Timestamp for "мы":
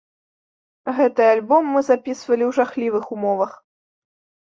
1.75-1.79